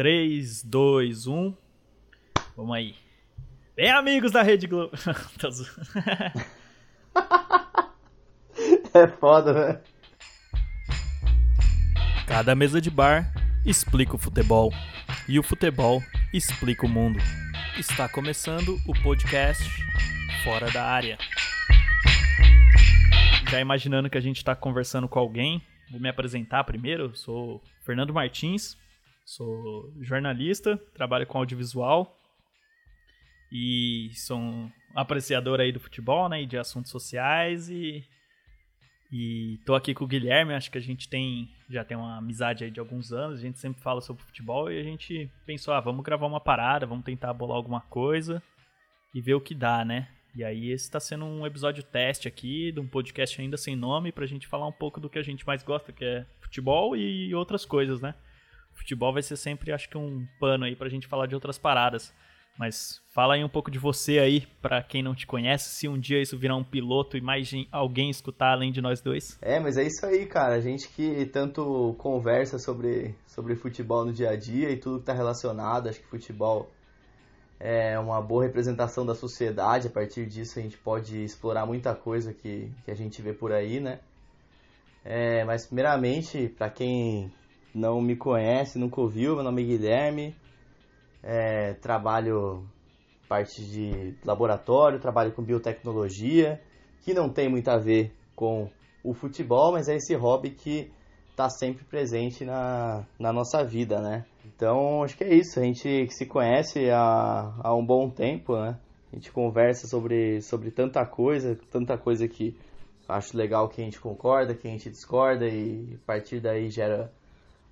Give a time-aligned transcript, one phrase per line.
[0.00, 1.54] 3, 2, 1.
[2.56, 2.94] Vamos aí.
[3.76, 4.96] Bem, amigos da Rede Globo.
[8.94, 9.78] é foda, né?
[12.26, 13.30] Cada mesa de bar
[13.66, 14.72] explica o futebol.
[15.28, 17.18] E o futebol explica o mundo.
[17.78, 19.62] Está começando o podcast
[20.42, 21.18] Fora da Área.
[23.50, 25.60] Já imaginando que a gente está conversando com alguém,
[25.90, 27.02] vou me apresentar primeiro.
[27.02, 28.78] Eu sou Fernando Martins,
[29.30, 32.18] Sou jornalista, trabalho com audiovisual
[33.52, 38.04] e sou um apreciador aí do futebol, né, e de assuntos sociais e
[39.12, 42.64] e tô aqui com o Guilherme, acho que a gente tem já tem uma amizade
[42.64, 45.80] aí de alguns anos, a gente sempre fala sobre futebol e a gente pensou, ah,
[45.80, 48.42] vamos gravar uma parada, vamos tentar bolar alguma coisa
[49.14, 50.08] e ver o que dá, né?
[50.34, 54.10] E aí esse está sendo um episódio teste aqui, de um podcast ainda sem nome,
[54.10, 57.32] pra gente falar um pouco do que a gente mais gosta, que é futebol e
[57.32, 58.12] outras coisas, né?
[58.74, 62.14] Futebol vai ser sempre, acho que, um pano aí pra gente falar de outras paradas.
[62.58, 65.98] Mas fala aí um pouco de você aí, para quem não te conhece, se um
[65.98, 69.38] dia isso virar um piloto e mais alguém escutar além de nós dois.
[69.40, 70.56] É, mas é isso aí, cara.
[70.56, 75.06] A gente que tanto conversa sobre, sobre futebol no dia a dia e tudo que
[75.06, 75.88] tá relacionado.
[75.88, 76.70] Acho que futebol
[77.58, 79.86] é uma boa representação da sociedade.
[79.86, 83.52] A partir disso a gente pode explorar muita coisa que, que a gente vê por
[83.52, 84.00] aí, né?
[85.02, 87.32] É, mas primeiramente, para quem
[87.74, 90.36] não me conhece, nunca ouviu, meu nome é Guilherme,
[91.22, 92.66] é, trabalho
[93.28, 96.60] parte de laboratório, trabalho com biotecnologia,
[97.02, 98.68] que não tem muito a ver com
[99.04, 100.90] o futebol, mas é esse hobby que
[101.30, 104.26] está sempre presente na, na nossa vida, né?
[104.44, 108.76] Então, acho que é isso, a gente se conhece há, há um bom tempo, né?
[109.12, 112.56] A gente conversa sobre, sobre tanta coisa, tanta coisa que
[113.08, 117.12] acho legal que a gente concorda, que a gente discorda e a partir daí gera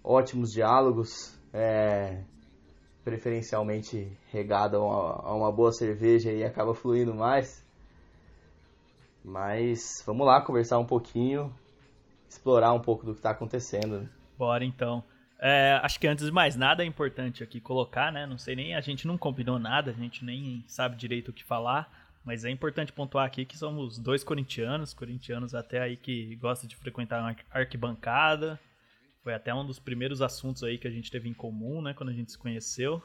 [0.09, 2.23] ótimos diálogos, é,
[3.05, 7.63] preferencialmente regado a uma, a uma boa cerveja e acaba fluindo mais.
[9.23, 11.55] Mas vamos lá conversar um pouquinho,
[12.27, 14.09] explorar um pouco do que está acontecendo.
[14.39, 15.05] Bora então.
[15.39, 18.25] É, acho que antes de mais nada é importante aqui colocar, né?
[18.27, 21.45] Não sei nem, a gente não combinou nada, a gente nem sabe direito o que
[21.45, 26.67] falar, mas é importante pontuar aqui que somos dois corintianos, corintianos até aí que gosta
[26.67, 28.59] de frequentar uma arquibancada,
[29.29, 32.09] foi até um dos primeiros assuntos aí que a gente teve em comum, né, quando
[32.09, 33.03] a gente se conheceu.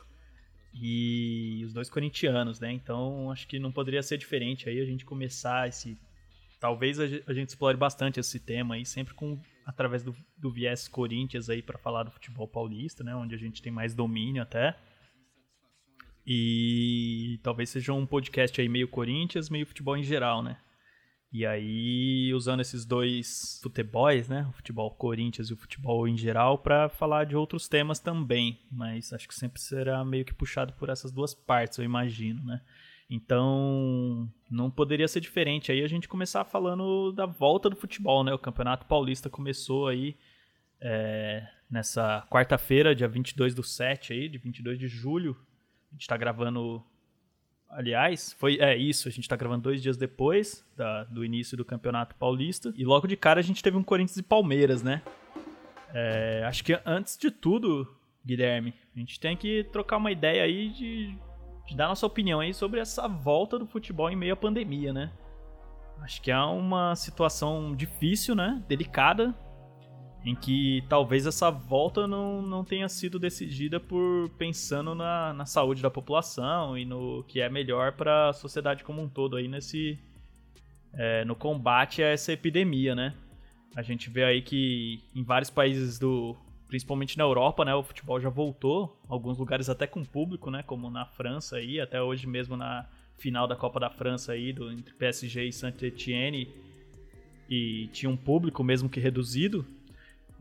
[0.73, 2.71] E os dois corintianos, né?
[2.71, 5.99] Então acho que não poderia ser diferente aí a gente começar esse.
[6.61, 11.49] Talvez a gente explore bastante esse tema aí, sempre com através do, do viés Corinthians
[11.49, 13.13] aí para falar do futebol paulista, né?
[13.13, 14.79] Onde a gente tem mais domínio até.
[16.25, 20.57] E talvez seja um podcast aí meio Corinthians, meio futebol em geral, né?
[21.33, 24.45] E aí, usando esses dois futebols, né?
[24.49, 28.59] O futebol Corinthians e o futebol em geral, para falar de outros temas também.
[28.71, 32.61] Mas acho que sempre será meio que puxado por essas duas partes, eu imagino, né?
[33.09, 38.31] Então, não poderia ser diferente aí a gente começar falando da volta do futebol, né?
[38.31, 40.15] O Campeonato Paulista começou aí
[40.79, 45.35] é, nessa quarta-feira, dia 22 do 7 aí, de 22 de julho.
[45.91, 46.85] A gente tá gravando
[47.75, 51.65] aliás, foi é isso, a gente tá gravando dois dias depois da, do início do
[51.65, 52.73] Campeonato Paulista.
[52.77, 55.01] E logo de cara a gente teve um Corinthians e Palmeiras, né?
[55.93, 57.87] É, acho que antes de tudo,
[58.25, 61.15] Guilherme, a gente tem que trocar uma ideia aí de,
[61.67, 65.11] de dar nossa opinião aí sobre essa volta do futebol em meio à pandemia, né?
[66.01, 68.61] Acho que é uma situação difícil, né?
[68.67, 69.33] Delicada,
[70.25, 75.81] em que talvez essa volta não, não tenha sido decidida por pensando na, na saúde
[75.81, 79.99] da população e no que é melhor para a sociedade como um todo aí nesse
[80.93, 83.13] é, no combate a essa epidemia, né?
[83.75, 86.35] A gente vê aí que em vários países do
[86.67, 90.89] principalmente na Europa, né, o futebol já voltou, alguns lugares até com público, né, como
[90.89, 94.91] na França aí, até hoje mesmo na final da Copa da França aí do entre
[94.95, 96.49] PSG e Saint-Étienne
[97.47, 99.63] e tinha um público mesmo que reduzido,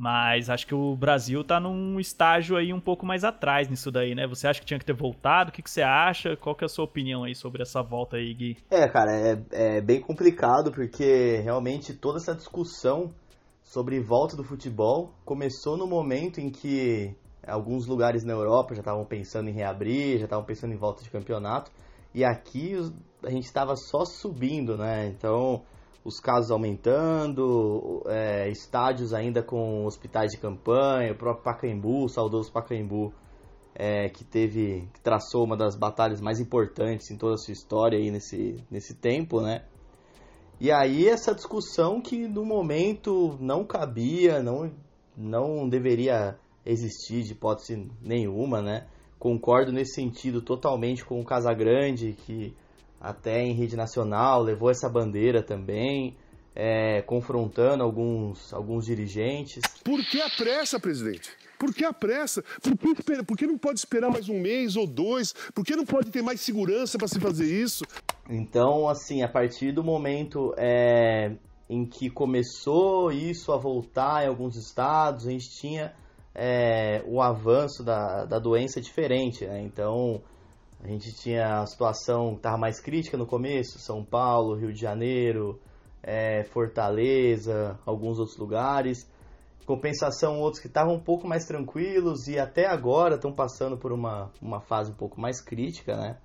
[0.02, 4.16] mas acho que o Brasil tá num estágio aí um pouco mais atrás nisso daí,
[4.16, 4.26] né?
[4.26, 5.50] Você acha que tinha que ter voltado?
[5.50, 6.36] O que, que você acha?
[6.36, 8.56] Qual que é a sua opinião aí sobre essa volta aí, Gui?
[8.68, 13.14] É, cara, é, é bem complicado porque realmente toda essa discussão
[13.62, 17.14] sobre volta do futebol começou no momento em que
[17.46, 21.10] alguns lugares na Europa já estavam pensando em reabrir, já estavam pensando em volta de
[21.10, 21.70] campeonato,
[22.12, 22.74] e aqui
[23.24, 25.06] a gente estava só subindo, né?
[25.16, 25.62] Então
[26.04, 32.52] os casos aumentando, é, estádios ainda com hospitais de campanha, o próprio Pacaembu, o saudoso
[32.52, 33.12] Pacaembu,
[33.74, 37.98] é, que teve, que traçou uma das batalhas mais importantes em toda a sua história
[37.98, 39.64] aí nesse, nesse tempo, né?
[40.60, 44.70] E aí essa discussão que no momento não cabia, não,
[45.16, 48.86] não deveria existir de hipótese nenhuma, né?
[49.18, 52.54] Concordo nesse sentido totalmente com o Casagrande, que
[53.02, 56.16] até em rede nacional levou essa bandeira também,
[56.54, 59.60] é, confrontando alguns, alguns dirigentes.
[59.82, 61.30] Por que a pressa, presidente?
[61.58, 62.42] Por que a pressa?
[62.62, 65.32] Por que, por que não pode esperar mais um mês ou dois?
[65.54, 67.84] Por que não pode ter mais segurança para se fazer isso?
[68.30, 71.32] Então, assim, a partir do momento é,
[71.68, 75.92] em que começou isso a voltar em alguns estados, a gente tinha
[76.34, 79.60] é, o avanço da, da doença diferente, né?
[79.62, 80.22] Então,
[80.82, 84.80] a gente tinha a situação que estava mais crítica no começo, São Paulo, Rio de
[84.80, 85.60] Janeiro,
[86.02, 89.10] é, Fortaleza, alguns outros lugares
[89.64, 94.30] compensação, outros que estavam um pouco mais tranquilos e até agora estão passando por uma,
[94.40, 96.18] uma fase um pouco mais crítica, né?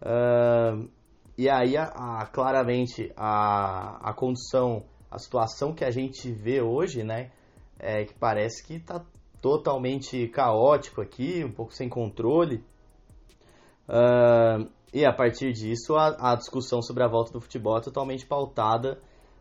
[0.00, 0.88] Uh,
[1.36, 7.02] e aí, a, a, claramente, a, a condição, a situação que a gente vê hoje,
[7.02, 7.30] né?
[7.78, 9.04] É que parece que está
[9.40, 12.64] totalmente caótico aqui, um pouco sem controle.
[13.88, 18.26] Uh, e a partir disso, a, a discussão sobre a volta do futebol é totalmente
[18.26, 19.00] pautada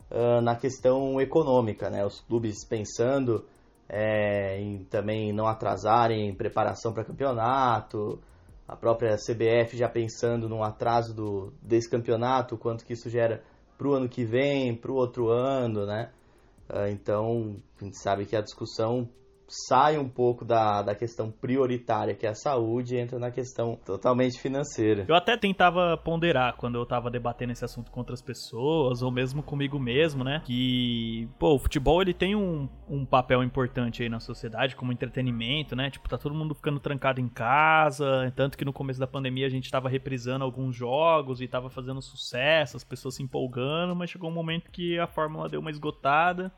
[0.10, 2.06] uh, na questão econômica, né?
[2.06, 3.46] Os clubes pensando
[3.90, 8.20] é, em também não atrasarem em preparação para campeonato,
[8.68, 13.42] a própria CBF já pensando no atraso do, desse campeonato, quanto que isso gera
[13.78, 16.12] para o ano que vem, para o outro ano, né?
[16.70, 19.08] Uh, então, a gente sabe que a discussão
[19.48, 23.78] sai um pouco da, da questão prioritária, que é a saúde, e entra na questão
[23.86, 25.06] totalmente financeira.
[25.08, 29.42] Eu até tentava ponderar quando eu tava debatendo esse assunto com outras pessoas, ou mesmo
[29.42, 30.42] comigo mesmo, né?
[30.46, 35.76] Que, pô, o futebol ele tem um, um papel importante aí na sociedade, como entretenimento,
[35.76, 35.90] né?
[35.90, 39.50] Tipo, tá todo mundo ficando trancado em casa, tanto que no começo da pandemia a
[39.50, 44.30] gente tava reprisando alguns jogos e tava fazendo sucesso, as pessoas se empolgando, mas chegou
[44.30, 46.52] um momento que a fórmula deu uma esgotada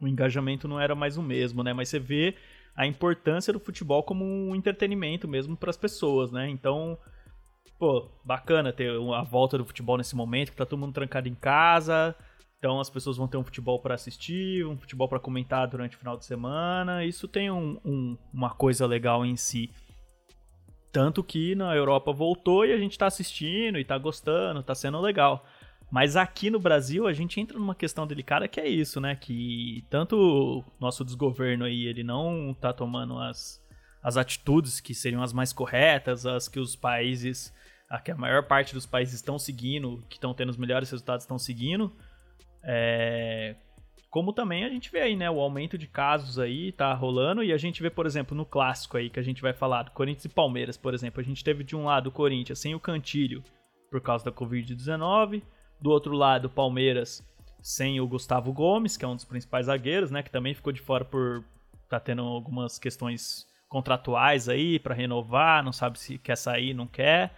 [0.00, 1.72] o engajamento não era mais o mesmo, né?
[1.72, 2.34] Mas você vê
[2.74, 6.48] a importância do futebol como um entretenimento mesmo para as pessoas, né?
[6.48, 6.98] Então,
[7.78, 11.34] pô, bacana ter a volta do futebol nesse momento, que tá todo mundo trancado em
[11.34, 12.14] casa.
[12.58, 15.98] Então as pessoas vão ter um futebol para assistir, um futebol para comentar durante o
[15.98, 17.04] final de semana.
[17.04, 19.70] Isso tem um, um, uma coisa legal em si.
[20.90, 25.00] Tanto que na Europa voltou e a gente tá assistindo e tá gostando, tá sendo
[25.00, 25.44] legal.
[25.90, 29.16] Mas aqui no Brasil a gente entra numa questão delicada que é isso, né?
[29.16, 33.62] Que tanto o nosso desgoverno aí, ele não tá tomando as,
[34.02, 37.54] as atitudes que seriam as mais corretas, as que os países,
[37.88, 41.24] a que a maior parte dos países estão seguindo, que estão tendo os melhores resultados
[41.24, 41.90] estão seguindo.
[42.62, 43.56] É,
[44.10, 47.52] como também a gente vê aí, né, o aumento de casos aí tá rolando e
[47.52, 50.24] a gente vê, por exemplo, no clássico aí que a gente vai falar do Corinthians
[50.24, 53.42] e Palmeiras, por exemplo, a gente teve de um lado o Corinthians sem o Cantilho
[53.90, 55.42] por causa da Covid-19,
[55.80, 57.22] do outro lado, Palmeiras
[57.60, 60.22] sem o Gustavo Gomes, que é um dos principais zagueiros, né?
[60.22, 61.44] Que também ficou de fora por
[61.88, 67.34] tá tendo algumas questões contratuais aí para renovar, não sabe se quer sair, não quer.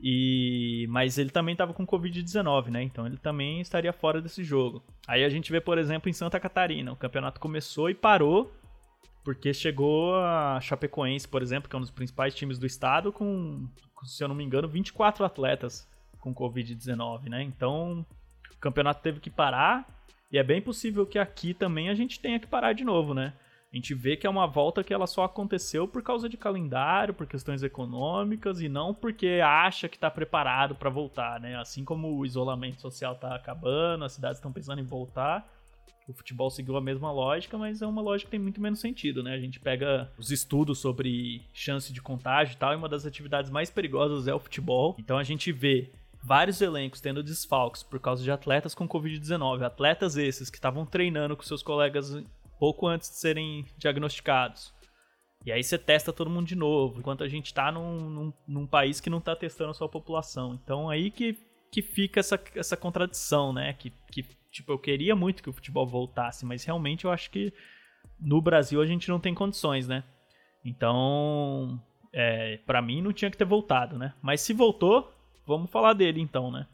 [0.00, 2.82] E mas ele também estava com covid-19, né?
[2.82, 4.82] Então ele também estaria fora desse jogo.
[5.06, 8.52] Aí a gente vê, por exemplo, em Santa Catarina, o campeonato começou e parou
[9.24, 13.68] porque chegou a Chapecoense, por exemplo, que é um dos principais times do estado com,
[14.04, 15.86] se eu não me engano, 24 atletas
[16.20, 17.42] com Covid-19, né?
[17.42, 18.04] Então,
[18.54, 19.86] o campeonato teve que parar
[20.30, 23.32] e é bem possível que aqui também a gente tenha que parar de novo, né?
[23.72, 27.12] A gente vê que é uma volta que ela só aconteceu por causa de calendário,
[27.12, 31.56] por questões econômicas e não porque acha que está preparado para voltar, né?
[31.56, 35.46] Assim como o isolamento social está acabando, as cidades estão pensando em voltar,
[36.08, 39.22] o futebol seguiu a mesma lógica, mas é uma lógica que tem muito menos sentido,
[39.22, 39.34] né?
[39.34, 43.50] A gente pega os estudos sobre chance de contágio e tal, e uma das atividades
[43.50, 44.96] mais perigosas é o futebol.
[44.98, 49.62] Então a gente vê vários elencos tendo desfalques por causa de atletas com Covid-19.
[49.62, 52.14] Atletas esses que estavam treinando com seus colegas
[52.58, 54.74] pouco antes de serem diagnosticados.
[55.46, 58.66] E aí você testa todo mundo de novo, enquanto a gente está num, num, num,
[58.66, 60.58] país que não está testando a sua população.
[60.62, 61.38] Então aí que,
[61.70, 63.72] que fica essa, essa contradição, né?
[63.72, 67.52] Que, que, tipo, eu queria muito que o futebol voltasse, mas realmente eu acho que
[68.20, 70.02] no Brasil a gente não tem condições, né?
[70.64, 71.80] Então,
[72.12, 74.14] é, para mim não tinha que ter voltado, né?
[74.20, 75.12] Mas se voltou,
[75.48, 76.66] vamos falar dele então, né?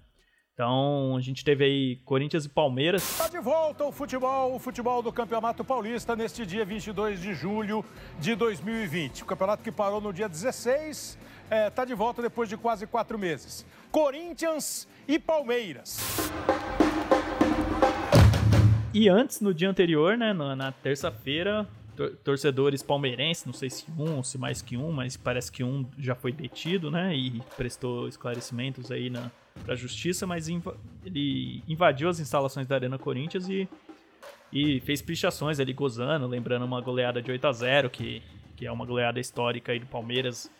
[0.52, 3.02] Então, a gente teve aí Corinthians e Palmeiras.
[3.02, 7.84] Está de volta o futebol, o futebol do Campeonato Paulista neste dia 22 de julho
[8.20, 9.22] de 2020.
[9.22, 12.86] O campeonato que parou no dia 16 está é, tá de volta depois de quase
[12.86, 13.66] quatro meses.
[13.90, 15.98] Corinthians e Palmeiras.
[18.92, 21.66] E antes, no dia anterior, né, na, na terça-feira,
[22.22, 26.14] torcedores palmeirenses, não sei se um, se mais que um, mas parece que um já
[26.14, 27.14] foi detido, né?
[27.16, 29.30] E prestou esclarecimentos aí na
[29.62, 30.66] pra justiça, mas inv
[31.04, 33.68] ele invadiu as instalações da Arena Corinthians e,
[34.52, 38.22] e fez pichações ali gozando, lembrando uma goleada de 8 a 0 que,
[38.56, 40.50] que é uma goleada histórica aí do Palmeiras,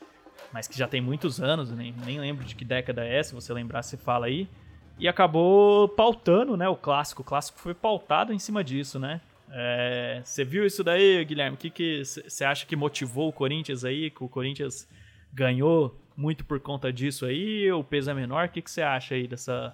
[0.53, 3.53] mas que já tem muitos anos, nem, nem lembro de que década é, se você
[3.53, 4.49] lembrar, você fala aí.
[4.97, 7.23] E acabou pautando, né, o clássico.
[7.23, 9.21] O clássico foi pautado em cima disso, né?
[9.57, 11.55] É, você viu isso daí, Guilherme?
[11.55, 14.11] O que você acha que motivou o Corinthians aí?
[14.11, 14.89] Que o Corinthians
[15.33, 17.71] ganhou muito por conta disso aí?
[17.71, 18.49] O peso é menor?
[18.49, 19.73] O que você acha aí dessa,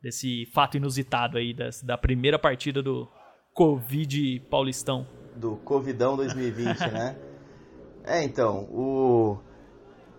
[0.00, 3.08] desse fato inusitado aí, dessa, da primeira partida do
[3.52, 5.04] Covid Paulistão?
[5.34, 7.18] Do Covidão 2020, né?
[8.10, 9.36] É, então, o,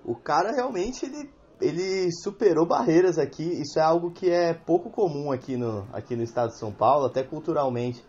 [0.06, 1.28] o cara realmente ele,
[1.60, 3.42] ele superou barreiras aqui.
[3.42, 7.08] Isso é algo que é pouco comum aqui no, aqui no estado de São Paulo,
[7.08, 8.04] até culturalmente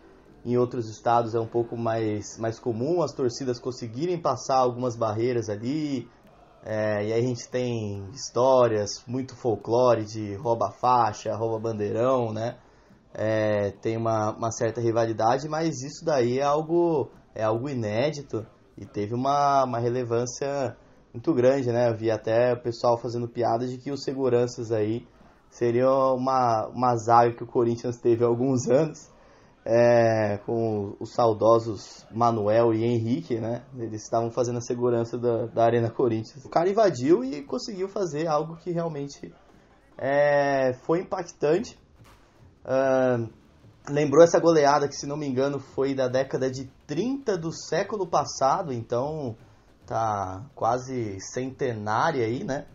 [0.45, 5.49] em outros estados é um pouco mais, mais comum as torcidas conseguirem passar algumas barreiras
[5.49, 6.09] ali.
[6.63, 12.59] É, e aí a gente tem histórias, muito folclore de rouba faixa, rouba bandeirão, né?
[13.13, 18.87] É, tem uma, uma certa rivalidade, mas isso daí é algo, é algo inédito e
[18.87, 20.77] teve uma, uma relevância
[21.13, 21.91] muito grande, né?
[21.91, 25.07] Eu vi até o pessoal fazendo piada de que os seguranças aí
[25.51, 29.11] seriam uma, uma zaga que o Corinthians teve há alguns anos
[29.65, 33.63] é, com os saudosos Manuel e Henrique, né?
[33.77, 36.45] Eles estavam fazendo a segurança da, da Arena Corinthians.
[36.45, 39.33] O cara invadiu e conseguiu fazer algo que realmente
[39.99, 41.79] é, foi impactante.
[42.65, 43.29] Uh,
[43.89, 48.07] lembrou essa goleada que, se não me engano, foi da década de 30 do século
[48.07, 49.37] passado, então
[49.87, 52.67] tá quase centenária aí, né?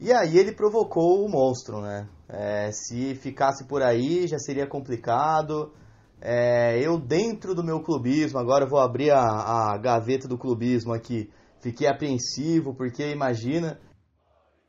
[0.00, 2.08] E aí ele provocou o monstro, né?
[2.28, 5.72] É, se ficasse por aí já seria complicado.
[6.22, 11.30] É, eu, dentro do meu clubismo, agora vou abrir a, a gaveta do clubismo aqui.
[11.60, 13.80] Fiquei apreensivo, porque imagina,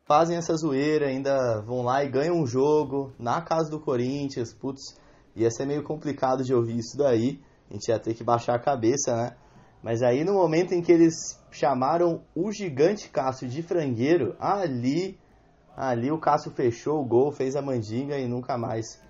[0.06, 4.54] fazem essa zoeira, ainda vão lá e ganham um jogo na casa do Corinthians.
[4.54, 4.98] Putz,
[5.36, 7.42] ia ser meio complicado de ouvir isso daí.
[7.70, 9.36] A gente ia ter que baixar a cabeça, né?
[9.84, 15.20] Mas aí no momento em que eles chamaram o gigante Cássio de frangueiro, ali,
[15.76, 19.02] ali o Cássio fechou o gol, fez a mandinga e nunca mais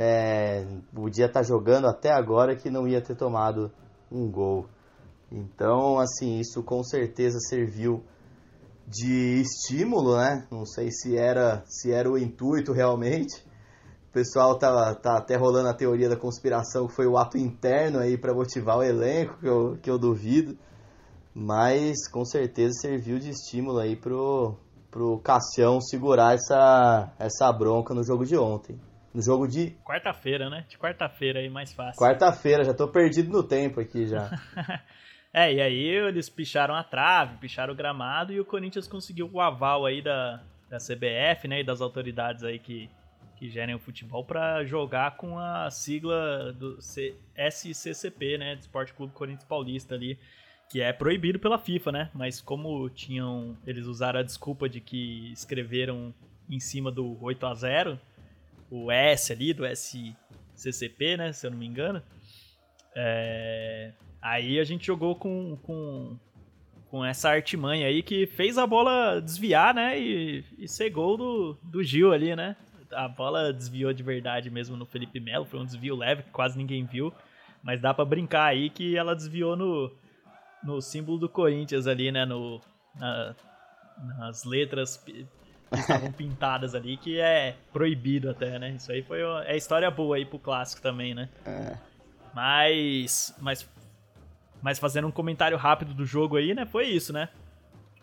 [0.00, 0.64] é,
[0.94, 3.68] podia estar tá jogando até agora que não ia ter tomado
[4.12, 4.66] um gol.
[5.30, 8.04] Então, assim, isso com certeza serviu
[8.86, 10.46] de estímulo, né?
[10.52, 13.44] Não sei se era, se era o intuito realmente.
[14.08, 17.98] O pessoal tá, tá até rolando a teoria da conspiração que foi o ato interno
[17.98, 20.56] aí para motivar o elenco, que eu, que eu duvido.
[21.34, 24.54] Mas com certeza serviu de estímulo aí pro,
[24.92, 28.78] pro Cassião segurar essa, essa bronca no jogo de ontem
[29.14, 29.70] no jogo de.
[29.84, 30.64] Quarta-feira, né?
[30.68, 32.00] De quarta-feira aí mais fácil.
[32.00, 34.30] Quarta-feira, já tô perdido no tempo aqui já.
[35.32, 39.40] é, e aí eles picharam a trave, picharam o gramado e o Corinthians conseguiu o
[39.40, 41.60] aval aí da, da CBF, né?
[41.60, 42.90] E das autoridades aí que,
[43.36, 48.54] que gerem o futebol para jogar com a sigla do C SCCP, né?
[48.54, 50.18] Do Esporte Clube Corinthians Paulista ali.
[50.70, 52.10] Que é proibido pela FIFA, né?
[52.12, 53.56] Mas como tinham.
[53.66, 56.14] Eles usaram a desculpa de que escreveram
[56.50, 58.00] em cima do 8 a 0
[58.70, 61.32] o S ali, do SCCP, né?
[61.32, 62.02] Se eu não me engano.
[62.94, 63.92] É...
[64.20, 66.16] Aí a gente jogou com, com,
[66.90, 69.98] com essa artimanha aí que fez a bola desviar, né?
[69.98, 72.56] E, e ser gol do, do Gil ali, né?
[72.92, 75.44] A bola desviou de verdade mesmo no Felipe Melo.
[75.44, 77.12] Foi um desvio leve que quase ninguém viu.
[77.62, 79.92] Mas dá para brincar aí que ela desviou no,
[80.62, 82.24] no símbolo do Corinthians ali, né?
[82.24, 82.60] No,
[82.96, 83.34] na,
[84.18, 85.04] nas letras
[85.72, 88.70] estavam pintadas ali, que é proibido até, né?
[88.70, 91.28] Isso aí foi é história boa aí pro clássico também, né?
[91.44, 91.76] É.
[92.34, 93.68] Mas, mas,
[94.62, 96.66] mas fazendo um comentário rápido do jogo aí, né?
[96.66, 97.28] Foi isso, né?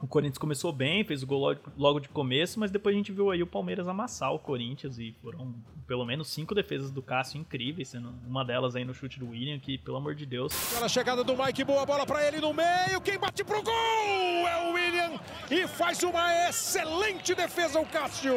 [0.01, 3.31] O Corinthians começou bem, fez o gol logo de começo, mas depois a gente viu
[3.31, 5.55] aí o Palmeiras amassar o Corinthians e foram
[5.87, 9.59] pelo menos cinco defesas do Cássio incríveis, sendo uma delas aí no chute do William,
[9.59, 10.53] que pelo amor de Deus.
[10.73, 14.69] Pela chegada do Mike, boa bola para ele no meio, quem bate pro gol é
[14.69, 18.35] o William e faz uma excelente defesa o Cássio.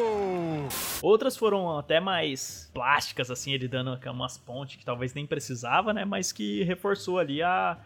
[1.03, 6.05] Outras foram até mais plásticas, assim, ele dando umas pontes que talvez nem precisava, né,
[6.05, 7.79] mas que reforçou ali a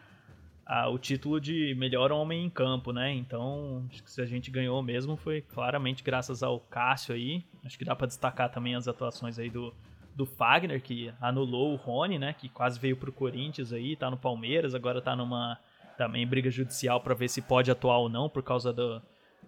[0.90, 3.12] o título de melhor homem em campo, né?
[3.12, 7.45] Então, acho que se a gente ganhou mesmo foi claramente graças ao Cássio aí.
[7.64, 9.75] Acho que dá para destacar também as atuações aí do,
[10.14, 12.33] do Fagner, que anulou o Rony, né?
[12.33, 15.59] Que quase veio pro Corinthians aí, tá no Palmeiras, agora tá numa
[15.97, 19.02] também briga judicial para ver se pode atuar ou não por causa do,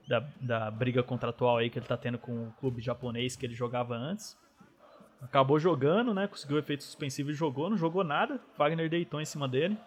[0.06, 3.54] da, da briga contratual aí que ele tá tendo com o clube japonês que ele
[3.54, 4.36] jogava antes.
[5.22, 6.26] Acabou jogando, né?
[6.26, 8.38] Conseguiu efeito suspensivo e jogou, não jogou nada.
[8.56, 9.78] Fagner deitou em cima dele.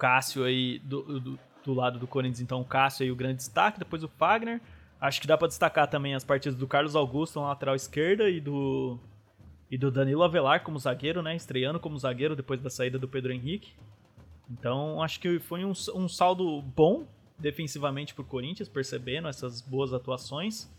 [0.00, 3.78] Cássio aí do, do, do, lado do Corinthians, então o Cássio aí o grande destaque,
[3.78, 4.60] depois o Fagner.
[4.98, 8.40] Acho que dá para destacar também as partidas do Carlos Augusto na lateral esquerda e
[8.40, 8.98] do
[9.70, 11.36] E do Danilo Avelar como zagueiro, né?
[11.36, 13.72] Estreando como zagueiro depois da saída do Pedro Henrique.
[14.50, 17.06] Então acho que foi um, um saldo bom
[17.38, 20.70] defensivamente pro Corinthians, percebendo essas boas atuações.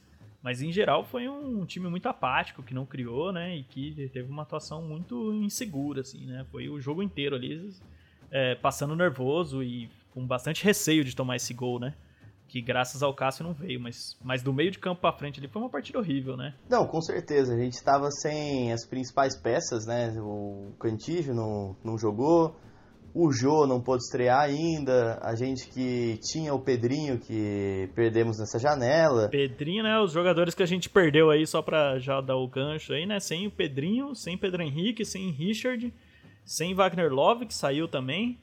[0.42, 3.58] Mas em geral foi um time muito apático, que não criou, né?
[3.58, 6.46] E que teve uma atuação muito insegura, assim, né?
[6.52, 7.72] Foi o jogo inteiro ali
[8.32, 11.94] é, passando nervoso e com bastante receio de tomar esse gol, né?
[12.48, 15.48] Que graças ao Cássio não veio, mas, mas do meio de campo para frente ali
[15.48, 16.54] foi uma partida horrível, né?
[16.70, 17.54] Não, com certeza.
[17.54, 20.14] A gente estava sem as principais peças, né?
[20.20, 22.54] O Cantígio não, não jogou,
[23.14, 25.20] o Jô não pôde estrear ainda.
[25.22, 29.30] A gente que tinha o Pedrinho, que perdemos nessa janela.
[29.30, 30.00] Pedrinho, né?
[30.00, 33.20] Os jogadores que a gente perdeu aí, só pra já dar o gancho aí, né?
[33.20, 35.94] Sem o Pedrinho, sem Pedro Henrique, sem Richard,
[36.52, 38.38] sem Wagner Love, que saiu também.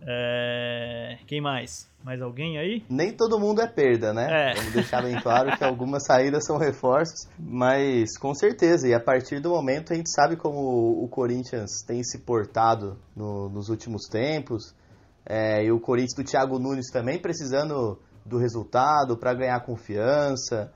[0.00, 1.16] É...
[1.28, 1.88] Quem mais?
[2.02, 2.84] Mais alguém aí?
[2.90, 4.50] Nem todo mundo é perda, né?
[4.50, 4.54] É.
[4.54, 8.88] Vamos deixar bem claro que algumas saídas são reforços, mas com certeza.
[8.88, 10.58] E a partir do momento a gente sabe como
[11.02, 14.74] o Corinthians tem se portado no, nos últimos tempos.
[15.24, 20.72] É, e o Corinthians do Thiago Nunes também precisando do resultado para ganhar confiança.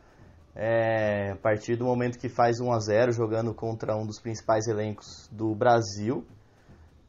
[0.54, 4.66] É, a partir do momento que faz 1 a 0 jogando contra um dos principais
[4.66, 6.24] elencos do Brasil,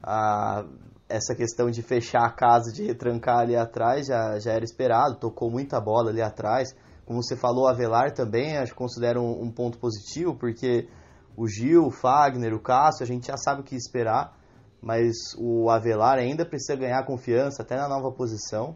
[0.04, 0.66] a,
[1.10, 5.52] essa questão de fechar a casa, de retrancar ali atrás, já, já era esperado, tocou
[5.52, 6.76] muita bola ali atrás.
[7.06, 10.88] Como você falou, Avelar também, acho que considero um, um, ponto positivo, porque
[11.36, 14.38] o Gil, o Fagner, o Cássio, a gente já sabe o que esperar,
[14.82, 18.76] mas o Avelar ainda precisa ganhar confiança, até na nova posição.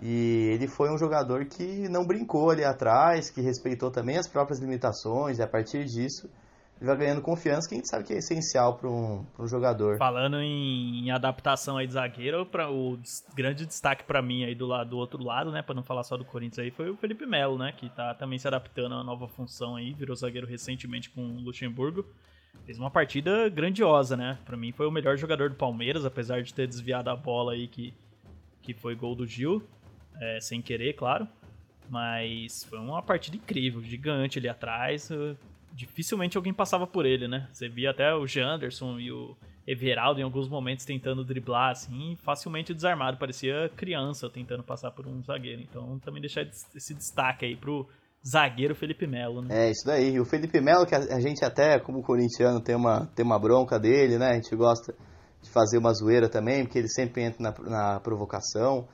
[0.00, 4.58] E ele foi um jogador que não brincou ali atrás, que respeitou também as próprias
[4.58, 6.28] limitações, e a partir disso
[6.82, 9.98] ele vai ganhando confiança, que a gente sabe que é essencial para um, um jogador.
[9.98, 12.98] Falando em, em, adaptação aí de zagueiro, pra, o
[13.36, 16.16] grande destaque para mim aí do, lado, do outro lado, né, para não falar só
[16.16, 19.04] do Corinthians aí, foi o Felipe Melo, né, que tá também se adaptando a uma
[19.04, 22.04] nova função aí, virou zagueiro recentemente com o Luxemburgo.
[22.66, 24.38] Fez uma partida grandiosa, né?
[24.44, 27.66] Para mim foi o melhor jogador do Palmeiras, apesar de ter desviado a bola aí
[27.68, 27.94] que,
[28.60, 29.62] que foi gol do Gil,
[30.20, 31.28] é, sem querer, claro.
[31.88, 35.10] Mas foi uma partida incrível, gigante ali atrás
[35.72, 37.48] dificilmente alguém passava por ele, né?
[37.52, 42.74] Você via até o Janderson e o Everaldo em alguns momentos tentando driblar, assim, facilmente
[42.74, 43.18] desarmado.
[43.18, 45.62] Parecia criança tentando passar por um zagueiro.
[45.62, 47.88] Então também deixar esse destaque aí pro
[48.26, 49.66] zagueiro Felipe Melo, né?
[49.66, 50.18] É, isso daí.
[50.20, 54.18] O Felipe Melo, que a gente até, como corintiano, tem uma, tem uma bronca dele,
[54.18, 54.30] né?
[54.30, 54.94] A gente gosta
[55.40, 58.86] de fazer uma zoeira também, porque ele sempre entra na, na provocação,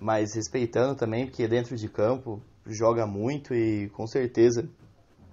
[0.00, 4.68] mas respeitando também, porque dentro de campo joga muito e com certeza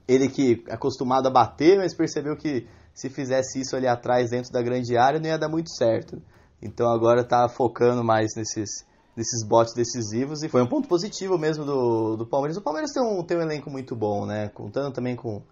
[0.07, 4.51] ele que é acostumado a bater, mas percebeu que se fizesse isso ali atrás, dentro
[4.51, 6.21] da grande área, não ia dar muito certo.
[6.61, 11.63] Então agora está focando mais nesses, nesses botes decisivos e foi um ponto positivo mesmo
[11.65, 12.57] do, do Palmeiras.
[12.57, 14.49] O Palmeiras tem um, tem um elenco muito bom, né?
[14.49, 15.43] Contando também com,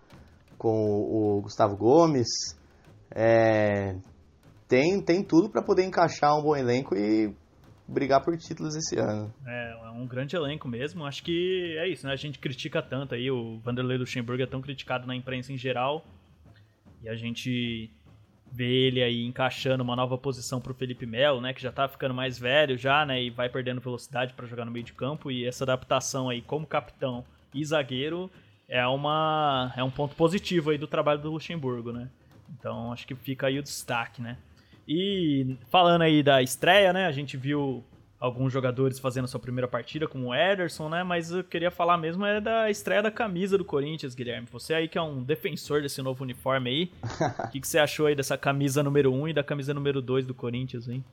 [0.57, 2.27] com o Gustavo Gomes.
[3.11, 3.95] É,
[4.67, 7.35] tem, tem tudo para poder encaixar um bom elenco e
[7.88, 9.34] brigar por títulos esse ano.
[9.45, 11.06] É, é um grande elenco mesmo.
[11.06, 12.13] Acho que é isso, né?
[12.13, 16.06] A gente critica tanto aí, o Vanderlei Luxemburgo é tão criticado na imprensa em geral.
[17.04, 17.89] E a gente
[18.52, 22.13] vê ele aí encaixando uma nova posição pro Felipe Melo, né, que já tá ficando
[22.13, 25.45] mais velho já, né, e vai perdendo velocidade para jogar no meio de campo e
[25.45, 28.32] essa adaptação aí como capitão e zagueiro
[28.67, 32.10] é uma é um ponto positivo aí do trabalho do Luxemburgo, né?
[32.58, 34.38] Então acho que fica aí o destaque, né?
[34.88, 37.06] E falando aí da estreia, né?
[37.08, 37.84] A gente viu
[38.19, 41.04] alguns jogadores fazendo sua primeira partida, como o Ederson, né?
[41.04, 44.48] Mas eu queria falar mesmo é da estreia da camisa do Corinthians, Guilherme.
[44.52, 46.91] Você aí que é um defensor desse novo uniforme aí,
[47.45, 50.26] o que, que você achou aí dessa camisa número 1 e da camisa número 2
[50.26, 51.04] do Corinthians, hein?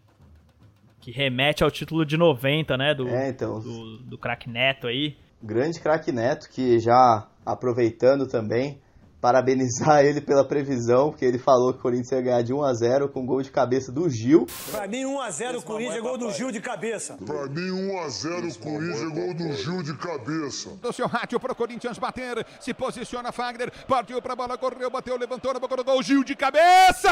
[1.00, 2.94] Que remete ao título de 90, né?
[2.94, 5.16] Do, é, então, do, do craque Neto aí.
[5.42, 8.80] Grande craque Neto, que já aproveitando também,
[9.22, 12.74] parabenizar ele pela previsão, porque ele falou que o Corinthians ia ganhar de 1 a
[12.74, 14.46] 0 com gol de cabeça do Gil.
[14.72, 17.16] Pra mim, 1 a 0 o Corinthians é gol do Gil de cabeça.
[17.24, 20.70] Pra mim, 1 a 0 o Corinthians é gol do Gil de cabeça.
[20.82, 25.16] Do seu rádio para o Corinthians bater, se posiciona Fagner, partiu pra bola, correu, bateu,
[25.16, 27.08] levantou na boca do gol, Gil de cabeça!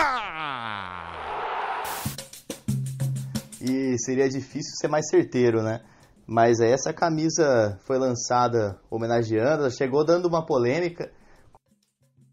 [3.61, 5.81] E seria difícil ser mais certeiro, né?
[6.27, 11.09] Mas aí essa camisa foi lançada homenageando, ela chegou dando uma polêmica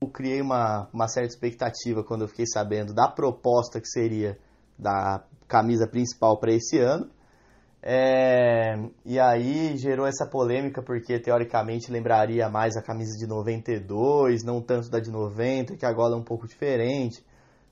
[0.02, 4.38] eu criei uma, uma certa expectativa quando eu fiquei sabendo da proposta que seria
[4.78, 7.10] da camisa principal para esse ano.
[7.82, 14.62] É, e aí gerou essa polêmica porque teoricamente lembraria mais a camisa de 92, não
[14.62, 17.26] tanto da de 90, que agora é um pouco diferente.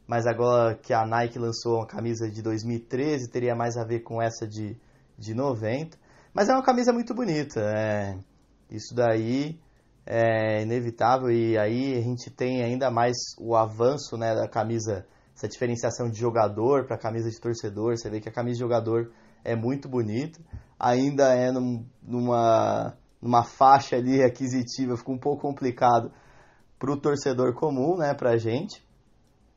[0.07, 4.21] Mas agora que a Nike lançou uma camisa de 2013, teria mais a ver com
[4.21, 4.77] essa de,
[5.17, 5.97] de 90.
[6.33, 7.59] Mas é uma camisa muito bonita.
[7.59, 8.17] É,
[8.69, 9.59] isso daí
[10.05, 15.47] é inevitável e aí a gente tem ainda mais o avanço né, da camisa, essa
[15.47, 17.97] diferenciação de jogador para camisa de torcedor.
[17.97, 19.11] Você vê que a camisa de jogador
[19.43, 20.39] é muito bonita,
[20.79, 26.11] ainda é num, numa, numa faixa ali aquisitiva, fica um pouco complicado
[26.77, 28.85] para o torcedor comum, né, para a gente.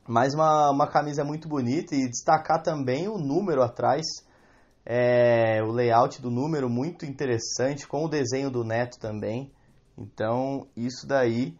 [0.07, 4.03] Mas uma, uma camisa muito bonita e destacar também o número atrás,
[4.83, 9.51] é, o layout do número muito interessante, com o desenho do Neto também.
[9.99, 11.57] Então, isso daí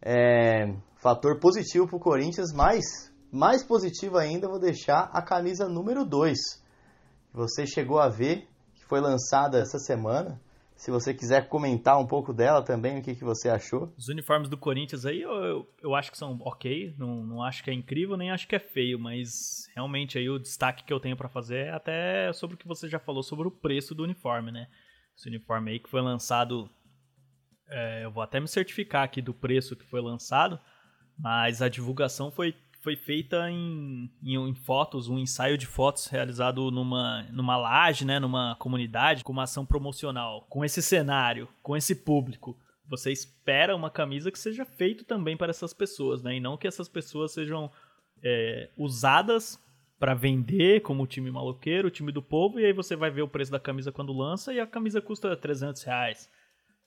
[0.00, 6.04] é fator positivo para o Corinthians, mas mais positivo ainda, vou deixar a camisa número
[6.04, 6.38] 2.
[7.32, 10.40] Você chegou a ver, que foi lançada essa semana.
[10.76, 13.92] Se você quiser comentar um pouco dela também, o que, que você achou?
[13.96, 16.94] Os uniformes do Corinthians aí, eu, eu, eu acho que são ok.
[16.98, 19.30] Não, não acho que é incrível, nem acho que é feio, mas
[19.74, 22.88] realmente aí o destaque que eu tenho para fazer é até sobre o que você
[22.88, 24.68] já falou sobre o preço do uniforme, né?
[25.16, 26.68] Esse uniforme aí que foi lançado
[27.74, 30.60] é, eu vou até me certificar aqui do preço que foi lançado,
[31.18, 36.70] mas a divulgação foi, foi feita em, em, em, fotos, um ensaio de fotos realizado
[36.70, 40.46] numa, numa laje, né, numa comunidade, com uma ação promocional.
[40.48, 42.56] Com esse cenário, com esse público,
[42.88, 46.68] você espera uma camisa que seja feita também para essas pessoas, né, e não que
[46.68, 47.72] essas pessoas sejam
[48.22, 49.58] é, usadas
[49.98, 53.22] para vender como o time maloqueiro, o time do povo, e aí você vai ver
[53.22, 56.30] o preço da camisa quando lança e a camisa custa 300 reais.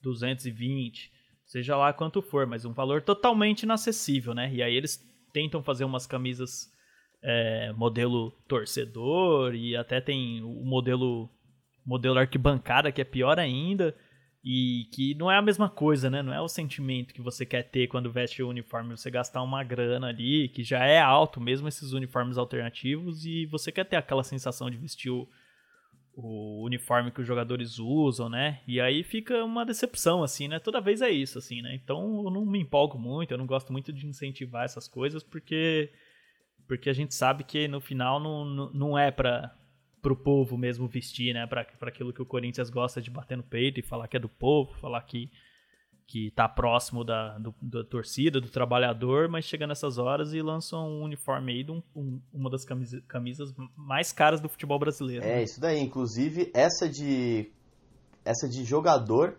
[0.01, 1.11] 220,
[1.45, 4.53] seja lá quanto for, mas um valor totalmente inacessível, né?
[4.53, 4.99] E aí eles
[5.33, 6.71] tentam fazer umas camisas
[7.21, 11.29] é, modelo torcedor e até tem o modelo
[11.85, 13.95] modelo arquibancada que é pior ainda
[14.43, 16.21] e que não é a mesma coisa, né?
[16.21, 19.63] Não é o sentimento que você quer ter quando veste o uniforme, você gastar uma
[19.63, 24.23] grana ali que já é alto, mesmo esses uniformes alternativos e você quer ter aquela
[24.23, 25.27] sensação de vestir o
[26.19, 28.59] o uniforme que os jogadores usam, né?
[28.67, 30.57] E aí fica uma decepção, assim, né?
[30.57, 31.75] Toda vez é isso, assim, né?
[31.75, 35.91] Então eu não me empolgo muito, eu não gosto muito de incentivar essas coisas, porque
[36.67, 39.55] porque a gente sabe que no final não, não é para
[40.01, 41.45] pro povo mesmo vestir, né?
[41.45, 44.29] Para aquilo que o Corinthians gosta de bater no peito e falar que é do
[44.29, 45.29] povo, falar que
[46.07, 50.87] que tá próximo da, do, da torcida, do trabalhador, mas chega nessas horas e lançam
[50.87, 55.25] um uniforme aí de um, um, uma das camisas, camisas mais caras do futebol brasileiro.
[55.25, 55.43] É, né?
[55.43, 55.79] isso daí.
[55.81, 57.51] Inclusive, essa de
[58.23, 59.37] essa de jogador,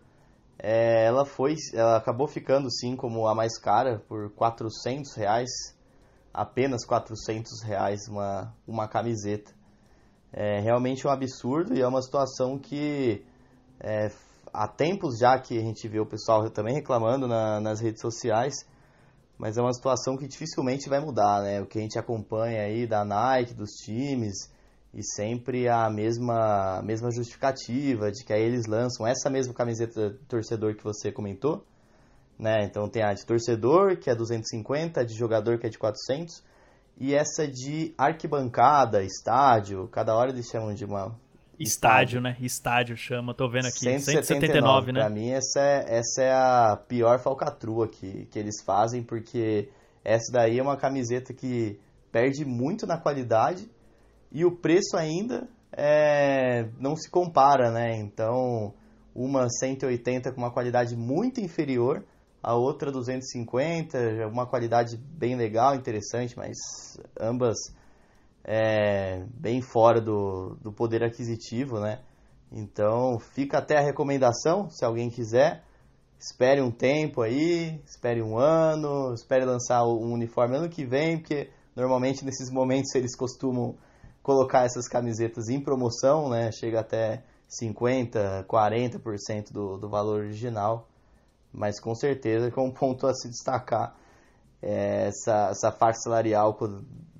[0.58, 5.50] é, ela foi, ela acabou ficando sim como a mais cara por 400 reais,
[6.32, 9.56] apenas 400 reais uma, uma camiseta.
[10.30, 13.24] É realmente um absurdo e é uma situação que
[13.80, 14.10] é,
[14.52, 18.54] há tempos já que a gente vê o pessoal também reclamando na, nas redes sociais,
[19.38, 21.60] mas é uma situação que dificilmente vai mudar, né?
[21.60, 24.50] O que a gente acompanha aí da Nike, dos times,
[24.92, 30.74] e sempre a mesma, mesma justificativa de que aí eles lançam essa mesma camiseta torcedor
[30.74, 31.64] que você comentou,
[32.38, 32.64] né?
[32.64, 36.42] Então tem a de torcedor, que é 250, a de jogador, que é de 400,
[36.98, 41.14] e essa de arquibancada, estádio, cada hora eles chamam de uma
[41.58, 42.36] Estádio, né?
[42.40, 43.80] Estádio chama, tô vendo aqui.
[43.80, 45.00] 179, 179 né?
[45.00, 49.68] Pra mim, essa é, essa é a pior falcatrua que, que eles fazem, porque
[50.04, 51.78] essa daí é uma camiseta que
[52.12, 53.68] perde muito na qualidade
[54.30, 57.96] e o preço ainda é, não se compara, né?
[57.96, 58.72] Então,
[59.14, 62.04] uma 180 com uma qualidade muito inferior,
[62.42, 66.56] a outra 250, uma qualidade bem legal, interessante, mas
[67.20, 67.56] ambas
[68.50, 72.00] é, bem fora do, do poder aquisitivo, né?
[72.50, 75.62] Então fica até a recomendação, se alguém quiser,
[76.18, 81.50] espere um tempo aí, espere um ano, espere lançar um uniforme ano que vem, porque
[81.76, 83.76] normalmente nesses momentos eles costumam
[84.22, 86.50] colocar essas camisetas em promoção, né?
[86.50, 90.88] Chega até 50, 40% do, do valor original,
[91.52, 93.94] mas com certeza com um ponto a se destacar
[94.62, 96.56] é, essa, essa faixa salarial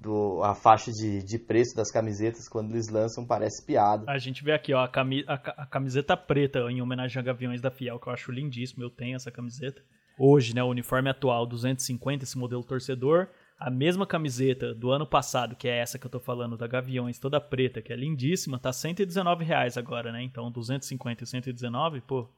[0.00, 4.04] do, a faixa de, de preço das camisetas quando eles lançam parece piada.
[4.06, 7.61] A gente vê aqui, ó, a, cami a, a, camiseta preta em homenagem a Gaviões
[7.61, 9.82] da Fiel, que eu acho lindíssimo, eu tenho essa camiseta.
[10.18, 15.56] Hoje, né, o uniforme atual 250, esse modelo torcedor, a mesma camiseta do ano passado,
[15.56, 18.72] que é essa que eu tô falando, da Gaviões, toda preta, que é lindíssima, tá
[18.72, 20.22] 119 reais agora, né?
[20.22, 22.28] Então 250 e 119, pô,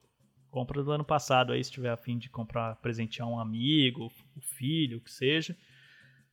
[0.49, 4.41] compra do ano passado aí se tiver a fim de comprar, presentear um amigo, o
[4.41, 5.55] filho, o que seja.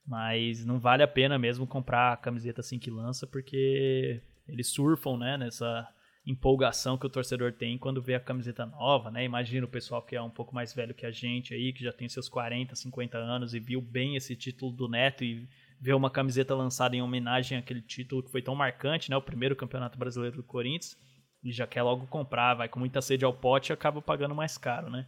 [0.09, 5.19] Mas não vale a pena mesmo comprar a camiseta assim que lança, porque eles surfam,
[5.19, 5.87] né, nessa
[6.27, 9.25] empolgação que o torcedor tem quando vê a camiseta nova, né?
[9.25, 11.93] Imagina o pessoal que é um pouco mais velho que a gente aí, que já
[11.93, 15.47] tem seus 40, 50 anos e viu bem esse título do Neto e
[15.79, 19.17] vê uma camiseta lançada em homenagem àquele título que foi tão marcante, né?
[19.17, 20.99] O primeiro campeonato brasileiro do Corinthians.
[21.43, 24.59] E já quer logo comprar, vai com muita sede ao pote e acaba pagando mais
[24.59, 25.07] caro, né?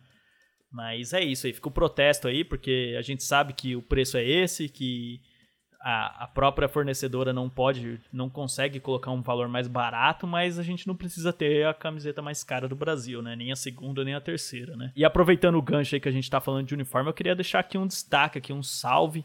[0.70, 4.16] Mas é isso aí, fica o protesto aí, porque a gente sabe que o preço
[4.16, 5.20] é esse, que
[5.80, 10.62] a, a própria fornecedora não pode, não consegue colocar um valor mais barato, mas a
[10.62, 13.34] gente não precisa ter a camiseta mais cara do Brasil, né?
[13.34, 14.92] Nem a segunda, nem a terceira, né?
[14.94, 17.60] E aproveitando o gancho aí que a gente tá falando de uniforme, eu queria deixar
[17.60, 19.24] aqui um destaque, aqui um salve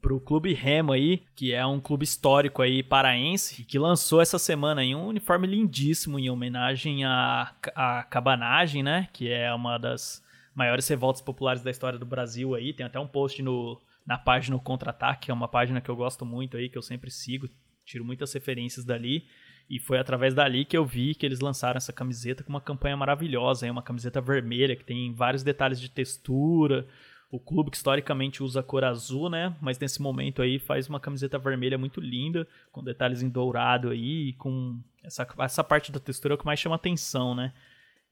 [0.00, 4.80] pro Clube Remo aí, que é um clube histórico aí paraense, que lançou essa semana
[4.80, 9.08] aí um uniforme lindíssimo em homenagem à, à cabanagem, né?
[9.12, 10.22] Que é uma das
[10.54, 12.72] maiores revoltas populares da história do Brasil aí.
[12.72, 15.96] Tem até um post no, na página O Contra-Ataque, que é uma página que eu
[15.96, 17.48] gosto muito aí, que eu sempre sigo,
[17.84, 19.24] tiro muitas referências dali.
[19.68, 22.96] E foi através dali que eu vi que eles lançaram essa camiseta com uma campanha
[22.96, 26.88] maravilhosa, é uma camiseta vermelha que tem vários detalhes de textura.
[27.30, 29.54] O clube que historicamente usa a cor azul, né?
[29.60, 34.32] Mas nesse momento aí faz uma camiseta vermelha muito linda, com detalhes em dourado aí,
[34.32, 37.52] com essa, essa parte da textura é o que mais chama atenção, né?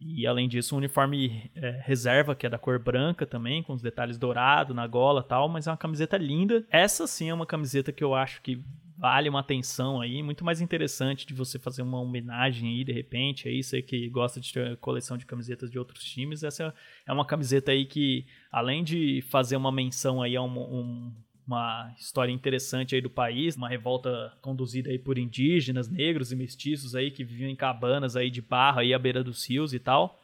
[0.01, 3.83] E além disso, um uniforme é, reserva, que é da cor branca também, com os
[3.83, 6.65] detalhes dourados na gola tal, mas é uma camiseta linda.
[6.71, 8.63] Essa sim é uma camiseta que eu acho que
[8.99, 13.49] vale uma atenção aí, muito mais interessante de você fazer uma homenagem aí, de repente,
[13.49, 16.75] aí você que gosta de ter coleção de camisetas de outros times, essa
[17.07, 21.15] é uma camiseta aí que, além de fazer uma menção aí a um, um
[21.49, 26.95] uma história interessante aí do país, uma revolta conduzida aí por indígenas, negros e mestiços
[26.95, 30.21] aí que viviam em cabanas aí de barro aí à beira dos rios e tal,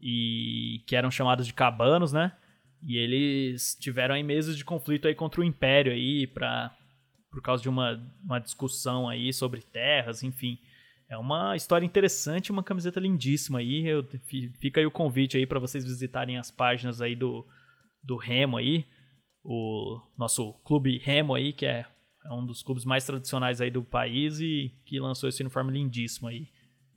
[0.00, 2.32] e que eram chamados de cabanos, né?
[2.80, 6.72] E eles tiveram aí meses de conflito aí contra o império aí para
[7.28, 10.58] por causa de uma, uma discussão aí sobre terras, enfim.
[11.08, 13.86] É uma história interessante, uma camiseta lindíssima aí.
[13.86, 14.06] Eu,
[14.60, 17.44] fica aí o convite aí para vocês visitarem as páginas aí do,
[18.02, 18.86] do Remo aí
[19.44, 21.84] o nosso clube Remo aí, que é,
[22.24, 26.28] é um dos clubes mais tradicionais aí do país e que lançou esse uniforme lindíssimo
[26.28, 26.48] aí.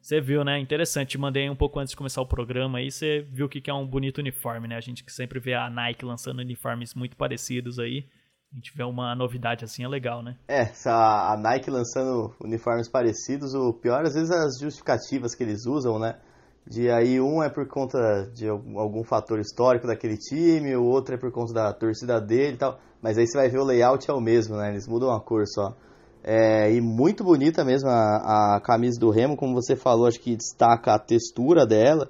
[0.02, 0.60] Você viu, né?
[0.60, 1.18] Interessante.
[1.18, 2.92] Mandei um pouco antes de começar o programa aí.
[2.92, 4.76] Você viu o que é um bonito uniforme, né?
[4.76, 8.08] A gente que sempre vê a Nike lançando uniformes muito parecidos aí.
[8.52, 10.38] A gente vê uma novidade assim, é legal, né?
[10.48, 15.66] É, a Nike lançando uniformes parecidos, o pior às vezes é as justificativas que eles
[15.66, 16.20] usam, né?
[16.68, 17.98] De aí um é por conta
[18.34, 22.58] de algum fator histórico daquele time, o outro é por conta da torcida dele e
[22.58, 22.80] tal.
[23.02, 24.72] Mas aí você vai ver o layout é o mesmo, né?
[24.72, 25.76] Eles mudam a cor só.
[26.24, 30.36] É, e muito bonita mesmo a, a camisa do Remo, como você falou, acho que
[30.36, 32.10] destaca a textura dela.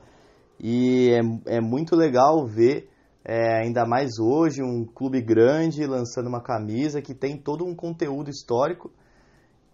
[0.57, 1.09] E
[1.47, 2.87] é, é muito legal ver,
[3.25, 8.29] é, ainda mais hoje, um clube grande lançando uma camisa que tem todo um conteúdo
[8.29, 8.89] histórico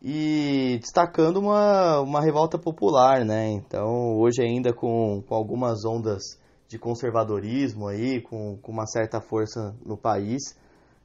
[0.01, 3.49] e destacando uma, uma revolta popular, né?
[3.51, 9.75] Então, hoje ainda com, com algumas ondas de conservadorismo aí, com, com uma certa força
[9.85, 10.57] no país,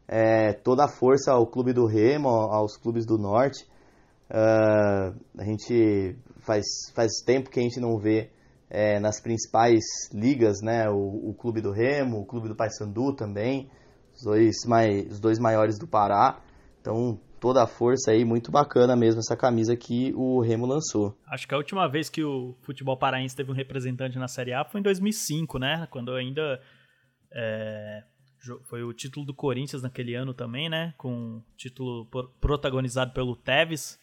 [0.08, 3.66] é, toda a força ao clube do Remo, aos clubes do Norte.
[4.28, 8.30] Uh, a gente faz, faz tempo que a gente não vê
[8.70, 10.88] é, nas principais ligas, né?
[10.88, 13.70] O, o clube do Remo, o clube do Paysandu também,
[14.14, 16.40] os dois, mais, os dois maiores do Pará.
[16.80, 21.16] Então, toda a força aí, muito bacana mesmo essa camisa que o Remo lançou.
[21.28, 24.64] Acho que a última vez que o futebol paraense teve um representante na Série A
[24.64, 25.86] foi em 2005, né?
[25.88, 26.60] Quando ainda
[27.32, 28.02] é,
[28.64, 30.92] foi o título do Corinthians naquele ano também, né?
[30.98, 32.08] Com título
[32.40, 33.96] protagonizado pelo Tevez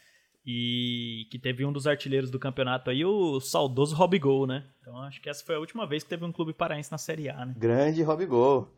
[0.45, 4.63] e que teve um dos artilheiros do campeonato aí, o saudoso Robigol, né?
[4.79, 7.27] Então acho que essa foi a última vez que teve um clube paraense na Série
[7.27, 7.53] A, né?
[7.57, 8.69] Grande Robigol.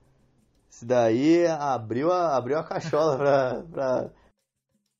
[0.68, 4.10] Isso daí abriu a, abriu a cachola pra, pra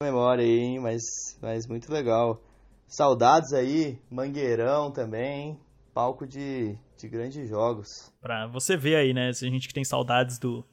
[0.04, 0.78] memória aí?
[0.78, 1.04] Mas,
[1.42, 2.44] mas muito legal.
[2.86, 5.58] Saudades aí, Mangueirão também,
[5.94, 8.12] palco de, de grandes jogos.
[8.22, 9.32] Pra você ver aí, né?
[9.32, 10.66] Se a gente que tem saudades do,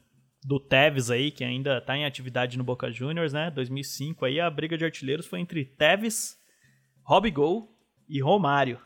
[0.44, 3.48] do Tevez aí, que ainda tá em atividade no Boca Juniors, né?
[3.52, 6.36] 2005 aí, a briga de artilheiros foi entre Tevez,
[7.04, 7.68] Robigol
[8.08, 8.80] e Romário.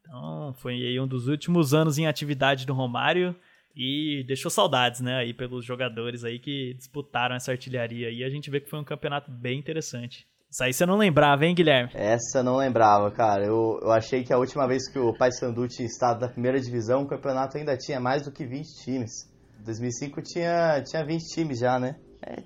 [0.00, 3.34] Então, foi aí um dos últimos anos em atividade do Romário.
[3.74, 8.10] E deixou saudades, né, aí pelos jogadores aí que disputaram essa artilharia.
[8.10, 10.26] E a gente vê que foi um campeonato bem interessante.
[10.50, 11.90] Isso aí você não lembrava, hein, Guilherme?
[11.94, 13.46] Essa eu não lembrava, cara.
[13.46, 17.04] Eu, eu achei que a última vez que o Paysandu tinha estado na primeira divisão,
[17.04, 19.32] o campeonato ainda tinha mais do que 20 times.
[19.58, 21.96] Em 2005 tinha, tinha 20 times já, né?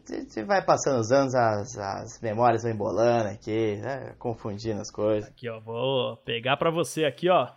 [0.05, 4.15] Você é, vai passando os anos, as, as memórias vão embolando aqui, né?
[4.19, 5.29] confundindo as coisas.
[5.29, 7.49] Aqui, ó, vou pegar para você aqui, ó.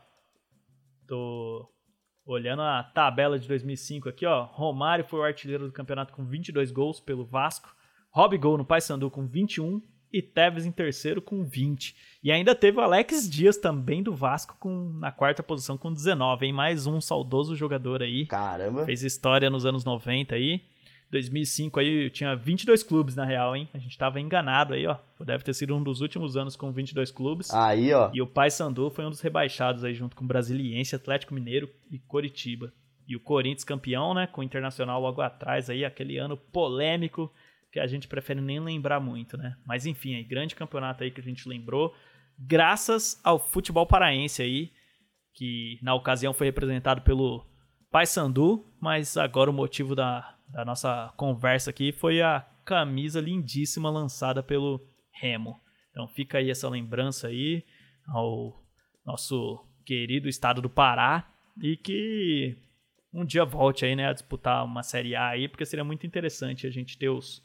[1.08, 1.70] Tô
[2.30, 6.70] Olhando a tabela de 2005 aqui, ó, Romário foi o artilheiro do campeonato com 22
[6.70, 7.76] gols pelo Vasco,
[8.12, 9.82] Rob Gol no Paysandu com 21
[10.14, 11.96] e Tevez em terceiro com 20.
[12.24, 16.46] E ainda teve o Alex Dias também do Vasco com, na quarta posição com 19,
[16.46, 16.54] hein?
[16.54, 18.28] Mais um saudoso jogador aí.
[18.28, 18.86] Caramba.
[18.86, 20.62] Fez história nos anos 90 aí.
[21.12, 23.68] 2005 aí tinha 22 clubes na real, hein?
[23.74, 24.96] A gente tava enganado aí, ó.
[25.26, 27.52] Deve ter sido um dos últimos anos com 22 clubes.
[27.54, 28.12] Aí, ó.
[28.14, 32.72] E o Paysandu foi um dos rebaixados aí junto com Brasiliense, Atlético Mineiro e Coritiba.
[33.08, 34.28] E o Corinthians campeão, né?
[34.28, 37.34] Com o Internacional logo atrás aí, aquele ano polêmico
[37.72, 39.56] que a gente prefere nem lembrar muito, né?
[39.66, 41.94] Mas enfim, aí, grande campeonato aí que a gente lembrou,
[42.38, 44.72] graças ao futebol paraense aí,
[45.34, 47.46] que na ocasião foi representado pelo
[47.92, 54.44] Paysandu, mas agora o motivo da, da nossa conversa aqui foi a camisa lindíssima lançada
[54.44, 54.82] pelo
[55.12, 55.60] Remo.
[55.92, 57.64] Então fica aí essa lembrança aí
[58.08, 58.64] ao
[59.06, 61.28] nosso querido estado do Pará
[61.62, 62.58] e que
[63.14, 66.68] um dia volte aí, né, a disputar uma Série A aí, porque seria muito interessante
[66.68, 67.44] a gente ter os,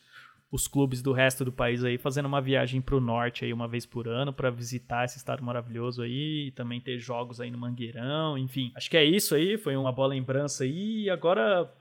[0.52, 3.66] os clubes do resto do país aí fazendo uma viagem para o norte aí uma
[3.66, 7.58] vez por ano para visitar esse estado maravilhoso aí e também ter jogos aí no
[7.58, 8.72] Mangueirão, enfim.
[8.76, 11.72] Acho que é isso aí, foi uma boa lembrança aí e agora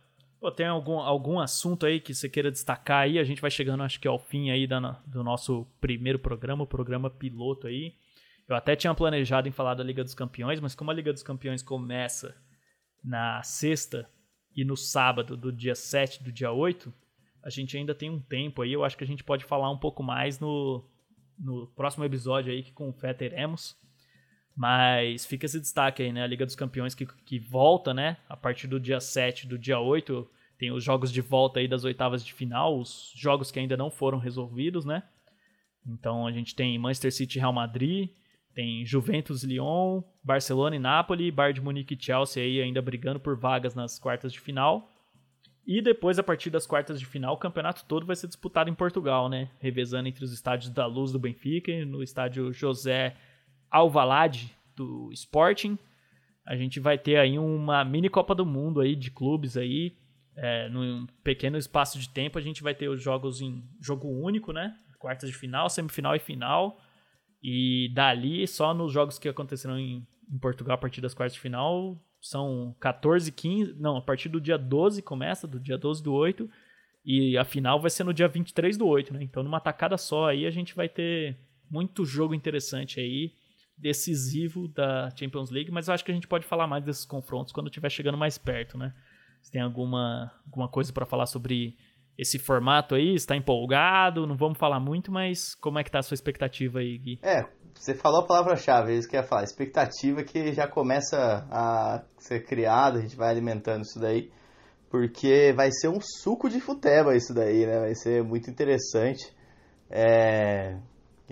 [0.43, 3.17] pô, tem algum, algum assunto aí que você queira destacar aí?
[3.17, 4.77] A gente vai chegando acho que ao fim aí da,
[5.07, 7.95] do nosso primeiro programa, o programa piloto aí.
[8.45, 11.23] Eu até tinha planejado em falar da Liga dos Campeões, mas como a Liga dos
[11.23, 12.35] Campeões começa
[13.01, 14.09] na sexta
[14.53, 16.93] e no sábado do dia 7 do dia 8,
[17.41, 18.73] a gente ainda tem um tempo aí.
[18.73, 20.83] Eu acho que a gente pode falar um pouco mais no,
[21.39, 23.77] no próximo episódio aí, que com fé teremos.
[24.55, 26.23] Mas fica esse destaque aí, né?
[26.23, 28.17] A Liga dos Campeões que, que volta, né?
[28.29, 31.83] A partir do dia 7, do dia 8, tem os jogos de volta aí das
[31.83, 35.03] oitavas de final, os jogos que ainda não foram resolvidos, né?
[35.85, 38.09] Então a gente tem Manchester City Real Madrid,
[38.53, 43.35] tem Juventus Lyon, Barcelona e Napoli, Bayern de Munique e Chelsea aí ainda brigando por
[43.35, 44.89] vagas nas quartas de final.
[45.65, 48.75] E depois, a partir das quartas de final, o campeonato todo vai ser disputado em
[48.75, 49.49] Portugal, né?
[49.59, 53.15] Revezando entre os estádios da Luz do Benfica no estádio José
[53.73, 55.79] Alvalade do Sporting.
[56.45, 59.97] A gente vai ter aí uma mini Copa do Mundo aí de clubes aí.
[60.35, 64.53] É, num pequeno espaço de tempo, a gente vai ter os jogos em jogo único,
[64.53, 64.75] né?
[64.99, 66.79] Quartas de final, semifinal e final.
[67.41, 71.39] E dali, só nos jogos que aconteceram em, em Portugal a partir das quartas de
[71.39, 73.73] final, são 14, 15.
[73.79, 76.49] Não, a partir do dia 12 começa, do dia 12 do 8.
[77.05, 79.23] E a final vai ser no dia 23 do 8, né?
[79.23, 81.37] Então, numa tacada só aí, a gente vai ter
[81.69, 83.33] muito jogo interessante aí,
[83.77, 85.71] decisivo da Champions League.
[85.71, 88.37] Mas eu acho que a gente pode falar mais desses confrontos quando estiver chegando mais
[88.37, 88.93] perto, né?
[89.41, 91.75] Se tem alguma, alguma coisa para falar sobre
[92.17, 93.13] esse formato aí?
[93.13, 94.27] Está empolgado?
[94.27, 97.19] Não vamos falar muito, mas como é que tá a sua expectativa aí, Gui?
[97.21, 99.43] É, você falou a palavra-chave, é isso que eu ia falar.
[99.43, 104.31] Expectativa que já começa a ser criada, a gente vai alimentando isso daí.
[104.89, 107.79] Porque vai ser um suco de futebol isso daí, né?
[107.79, 109.33] Vai ser muito interessante.
[109.89, 110.77] É,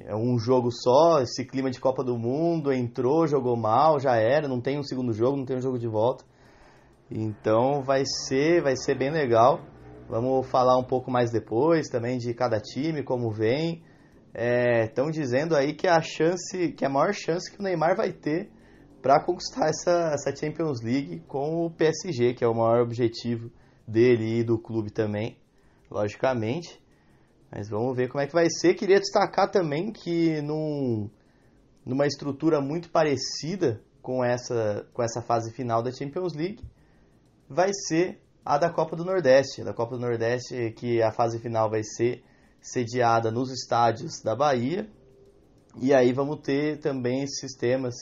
[0.06, 4.48] é um jogo só, esse clima de Copa do Mundo, entrou, jogou mal, já era,
[4.48, 6.24] não tem um segundo jogo, não tem um jogo de volta.
[7.10, 9.62] Então vai ser, vai ser bem legal.
[10.10, 13.82] Vamos falar um pouco mais depois também de cada time, como vem
[14.34, 18.14] estão é, dizendo aí que a chance, que a maior chance que o Neymar vai
[18.14, 18.50] ter
[19.02, 23.52] para conquistar essa, essa Champions League com o PSG, que é o maior objetivo
[23.88, 25.38] dele e do clube também,
[25.90, 26.81] logicamente.
[27.52, 28.76] Mas vamos ver como é que vai ser.
[28.76, 31.10] Queria destacar também que num,
[31.86, 36.64] numa estrutura muito parecida com essa, com essa fase final da Champions League,
[37.50, 39.64] vai ser a da Copa do Nordeste.
[39.64, 42.24] Da Copa do Nordeste, que a fase final vai ser
[42.62, 44.90] sediada nos estádios da Bahia.
[45.82, 47.96] E aí vamos ter também sistemas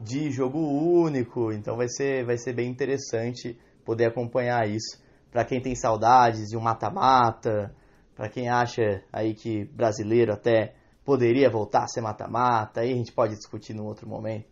[0.00, 4.98] de jogo único, então vai ser, vai ser bem interessante poder acompanhar isso.
[5.30, 7.74] Para quem tem saudades de um mata-mata,
[8.14, 13.12] para quem acha aí que brasileiro até poderia voltar a ser mata-mata, aí a gente
[13.12, 14.48] pode discutir num outro momento.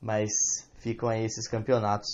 [0.00, 0.30] Mas
[0.78, 2.08] ficam aí esses campeonatos.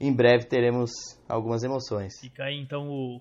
[0.00, 0.90] Em breve teremos
[1.28, 2.20] algumas emoções.
[2.20, 3.20] Fica aí então o,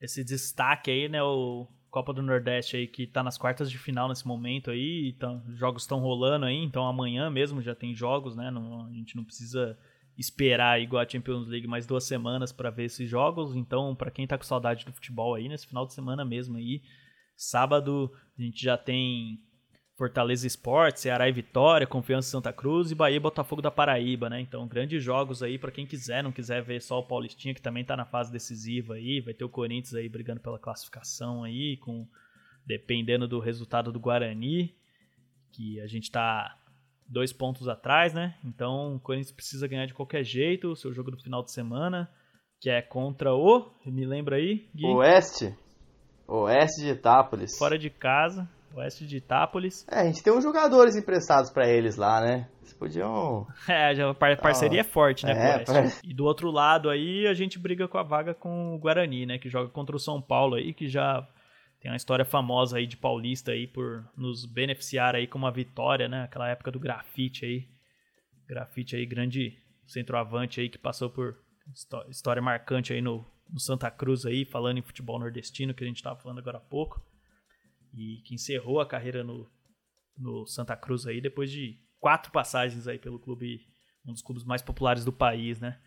[0.00, 1.22] esse destaque aí, né?
[1.22, 5.42] O Copa do Nordeste aí que tá nas quartas de final nesse momento aí, então,
[5.50, 8.50] jogos estão rolando aí, então amanhã mesmo já tem jogos, né?
[8.50, 9.78] Não, a gente não precisa
[10.22, 13.56] esperar igual a Champions League mais duas semanas para ver esses jogos.
[13.56, 16.80] Então, para quem tá com saudade do futebol aí, nesse final de semana mesmo aí,
[17.36, 19.40] sábado a gente já tem
[19.98, 24.40] Fortaleza Esporte, Ceará e Vitória, Confiança Santa Cruz e Bahia e Botafogo da Paraíba, né?
[24.40, 27.84] Então, grandes jogos aí para quem quiser, não quiser ver só o Paulistinha, que também
[27.84, 32.06] tá na fase decisiva aí, vai ter o Corinthians aí brigando pela classificação aí, com
[32.64, 34.72] dependendo do resultado do Guarani,
[35.50, 36.61] que a gente tá
[37.12, 38.34] dois pontos atrás, né?
[38.44, 42.10] Então, o Corinthians precisa ganhar de qualquer jeito, o seu jogo do final de semana,
[42.60, 44.86] que é contra o, me lembra aí, Gui?
[44.86, 45.54] Oeste.
[46.26, 47.58] Oeste de Itápolis.
[47.58, 49.86] Fora de casa, oeste de Itápolis.
[49.90, 52.48] É, a gente tem uns jogadores emprestados para eles lá, né?
[52.62, 53.46] Eles podiam.
[53.68, 55.84] É, já, par parceria é forte, né, é, par...
[56.02, 59.38] E do outro lado aí, a gente briga com a vaga com o Guarani, né?
[59.38, 61.28] Que joga contra o São Paulo aí, que já
[61.82, 66.08] tem uma história famosa aí de paulista aí por nos beneficiar aí com uma vitória,
[66.08, 66.22] né?
[66.22, 67.68] Aquela época do grafite aí.
[68.46, 71.36] Grafite aí, grande centroavante aí que passou por
[72.08, 75.96] História marcante aí no, no Santa Cruz aí, falando em futebol nordestino, que a gente
[75.96, 77.04] estava falando agora há pouco.
[77.92, 79.50] E que encerrou a carreira no,
[80.16, 83.60] no Santa Cruz aí, depois de quatro passagens aí pelo clube,
[84.06, 85.80] um dos clubes mais populares do país, né?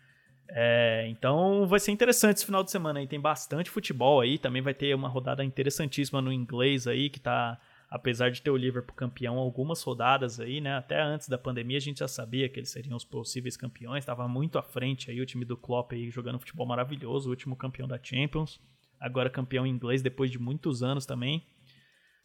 [0.48, 3.06] É, então vai ser interessante esse final de semana aí.
[3.06, 4.38] Tem bastante futebol aí.
[4.38, 8.56] Também vai ter uma rodada interessantíssima no inglês aí, que tá apesar de ter o
[8.56, 10.76] Liverpool campeão algumas rodadas aí, né?
[10.76, 14.26] Até antes da pandemia a gente já sabia que eles seriam os possíveis campeões, estava
[14.26, 17.86] muito à frente aí o time do Klopp aí jogando futebol maravilhoso, o último campeão
[17.86, 18.60] da Champions,
[18.98, 21.44] agora campeão inglês depois de muitos anos também.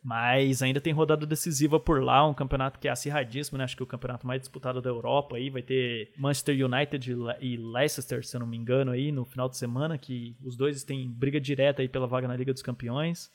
[0.04, 3.64] Mas ainda tem rodada decisiva por lá, um campeonato que é acirradíssimo, né?
[3.64, 5.52] Acho que é o campeonato mais disputado da Europa aí.
[5.52, 9.58] Vai ter Manchester United e Leicester, se eu não me engano, aí no final de
[9.58, 13.32] semana, que os dois têm briga direta aí pela vaga na Liga dos Campeões.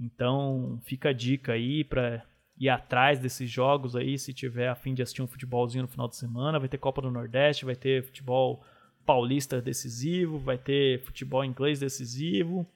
[0.00, 2.24] Então fica a dica aí para
[2.58, 6.08] ir atrás desses jogos aí, se tiver a fim de assistir um futebolzinho no final
[6.08, 6.58] de semana.
[6.58, 8.64] Vai ter Copa do Nordeste, vai ter futebol
[9.06, 12.66] paulista decisivo, vai ter futebol inglês decisivo.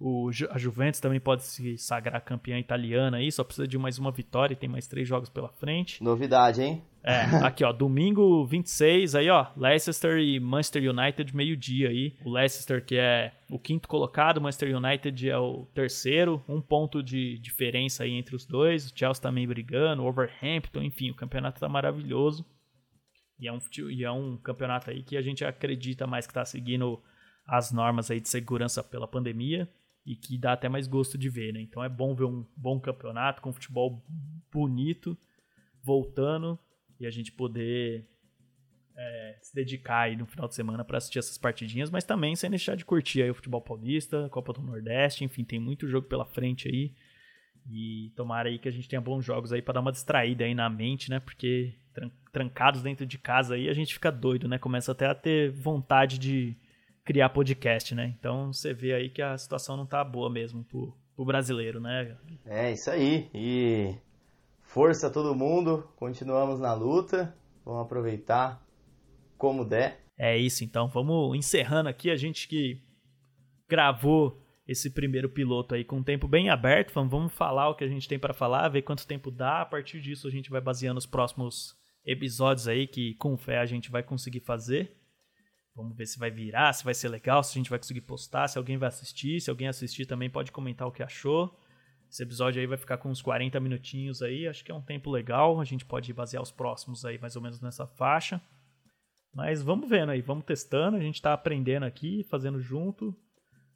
[0.00, 4.12] O, a Juventus também pode se sagrar campeã italiana aí, só precisa de mais uma
[4.12, 6.02] vitória e tem mais três jogos pela frente.
[6.04, 6.84] Novidade, hein?
[7.02, 12.14] É, aqui ó, domingo 26, aí ó, Leicester e Manchester United meio-dia aí.
[12.24, 17.02] O Leicester que é o quinto colocado, o Manchester United é o terceiro, um ponto
[17.02, 18.86] de diferença aí entre os dois.
[18.86, 22.46] O Chelsea também brigando, o Overhampton, enfim, o campeonato tá maravilhoso.
[23.40, 23.58] E é um,
[23.90, 27.02] e é um campeonato aí que a gente acredita mais que tá seguindo
[27.48, 29.68] as normas aí de segurança pela pandemia
[30.08, 31.60] e que dá até mais gosto de ver, né?
[31.60, 34.02] Então é bom ver um bom campeonato com futebol
[34.50, 35.14] bonito
[35.82, 36.58] voltando
[36.98, 38.08] e a gente poder
[38.96, 42.48] é, se dedicar aí no final de semana para assistir essas partidinhas, mas também sem
[42.48, 46.24] deixar de curtir aí o futebol paulista, Copa do Nordeste, enfim, tem muito jogo pela
[46.24, 46.94] frente aí.
[47.70, 50.54] E tomara aí que a gente tenha bons jogos aí para dar uma distraída aí
[50.54, 51.20] na mente, né?
[51.20, 51.74] Porque
[52.32, 54.56] trancados dentro de casa aí a gente fica doido, né?
[54.56, 56.56] Começa até a ter vontade de
[57.08, 58.14] criar podcast, né?
[58.18, 62.14] Então você vê aí que a situação não tá boa mesmo pro, pro brasileiro, né?
[62.44, 63.30] É, isso aí.
[63.32, 63.94] E
[64.60, 67.34] força a todo mundo, continuamos na luta,
[67.64, 68.62] vamos aproveitar
[69.38, 70.04] como der.
[70.18, 72.78] É isso, então vamos encerrando aqui a gente que
[73.66, 77.88] gravou esse primeiro piloto aí com o tempo bem aberto, vamos falar o que a
[77.88, 80.98] gente tem para falar, ver quanto tempo dá, a partir disso a gente vai baseando
[80.98, 84.94] os próximos episódios aí que com fé a gente vai conseguir fazer.
[85.78, 88.48] Vamos ver se vai virar, se vai ser legal, se a gente vai conseguir postar,
[88.48, 89.40] se alguém vai assistir.
[89.40, 91.56] Se alguém assistir também pode comentar o que achou.
[92.10, 95.08] Esse episódio aí vai ficar com uns 40 minutinhos aí, acho que é um tempo
[95.08, 95.60] legal.
[95.60, 98.42] A gente pode basear os próximos aí mais ou menos nessa faixa.
[99.32, 100.96] Mas vamos vendo aí, vamos testando.
[100.96, 103.16] A gente está aprendendo aqui, fazendo junto.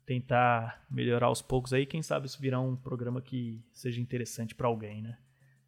[0.04, 1.86] Tentar melhorar aos poucos aí.
[1.86, 5.16] Quem sabe isso virar um programa que seja interessante para alguém, né?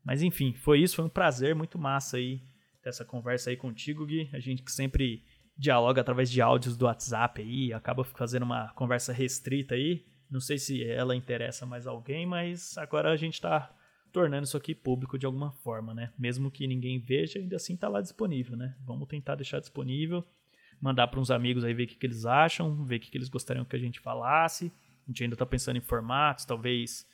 [0.02, 0.96] Mas enfim, foi isso.
[0.96, 2.42] Foi um prazer, muito massa aí
[2.82, 4.28] ter essa conversa aí contigo, Gui.
[4.32, 5.22] A gente que sempre
[5.56, 10.04] dialoga através de áudios do WhatsApp aí, acaba fazendo uma conversa restrita aí.
[10.30, 13.72] Não sei se ela interessa mais alguém, mas agora a gente está
[14.12, 16.12] tornando isso aqui público de alguma forma, né?
[16.18, 18.76] Mesmo que ninguém veja, ainda assim está lá disponível, né?
[18.84, 20.24] Vamos tentar deixar disponível,
[20.80, 23.18] mandar para uns amigos aí ver o que, que eles acham, ver o que, que
[23.18, 24.72] eles gostariam que a gente falasse.
[25.04, 27.06] A gente ainda está pensando em formatos, talvez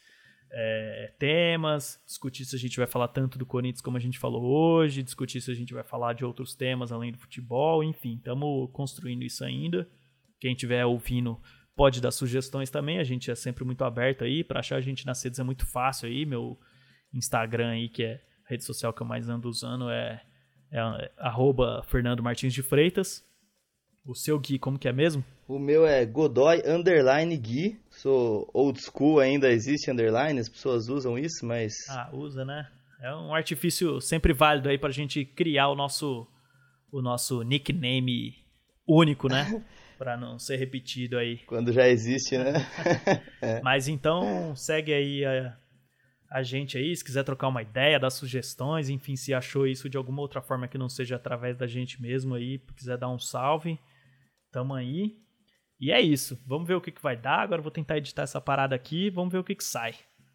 [0.52, 4.42] é, temas, discutir se a gente vai falar tanto do Corinthians como a gente falou
[4.42, 8.68] hoje, discutir se a gente vai falar de outros temas além do futebol, enfim, estamos
[8.72, 9.88] construindo isso ainda.
[10.40, 11.40] Quem estiver ouvindo
[11.76, 15.06] pode dar sugestões também, a gente é sempre muito aberto aí, para achar a gente
[15.06, 16.58] nas redes é muito fácil aí, meu
[17.12, 20.22] Instagram aí, que é a rede social que eu mais ando usando, é,
[20.70, 23.24] é, é Fernando Martins de Freitas.
[24.04, 25.24] O seu Gui, como que é mesmo?
[25.50, 27.76] O meu é Godoy Underline Gui.
[27.90, 31.74] Sou old school ainda, existe underline, as pessoas usam isso, mas.
[31.88, 32.70] Ah, usa, né?
[33.02, 36.24] É um artifício sempre válido aí pra gente criar o nosso,
[36.92, 38.36] o nosso nickname
[38.86, 39.64] único, né?
[39.98, 41.38] pra não ser repetido aí.
[41.38, 42.52] Quando já existe, né?
[43.42, 43.60] é.
[43.60, 45.56] Mas então, segue aí a,
[46.30, 49.96] a gente aí, se quiser trocar uma ideia, dar sugestões, enfim, se achou isso de
[49.96, 53.80] alguma outra forma que não seja através da gente mesmo aí, quiser dar um salve,
[54.52, 55.18] tamo aí.
[55.80, 56.38] E é isso.
[56.46, 57.40] Vamos ver o que, que vai dar.
[57.40, 59.08] Agora vou tentar editar essa parada aqui.
[59.08, 59.94] Vamos ver o que, que sai.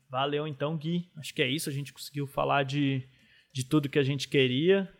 [0.09, 1.09] Valeu então, Gui.
[1.17, 1.69] Acho que é isso.
[1.69, 3.07] A gente conseguiu falar de,
[3.53, 4.91] de tudo que a gente queria.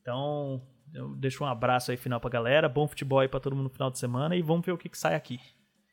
[0.00, 0.60] Então,
[0.92, 2.68] eu deixo um abraço aí final pra galera.
[2.68, 4.36] Bom futebol aí pra todo mundo no final de semana.
[4.36, 5.40] E vamos ver o que, que sai aqui.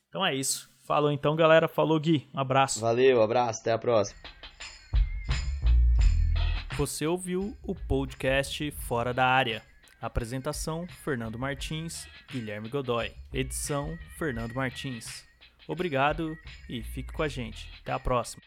[0.10, 0.70] Então é isso.
[0.86, 1.68] Falou então, galera.
[1.70, 2.28] Falou, Gui.
[2.34, 2.82] Um abraço.
[2.82, 3.62] Valeu, abraço.
[3.62, 4.20] Até a próxima.
[6.76, 9.69] Você ouviu o podcast Fora da Área.
[10.02, 13.12] Apresentação: Fernando Martins, Guilherme Godoy.
[13.34, 15.28] Edição: Fernando Martins.
[15.68, 16.38] Obrigado
[16.68, 17.70] e fique com a gente.
[17.82, 18.42] Até a próxima.